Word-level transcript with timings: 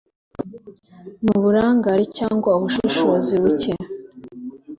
N 1.23 1.25
uburangare 1.37 2.03
cyangwa 2.17 2.49
ubushishozi 2.57 3.33
bucye 3.41 3.73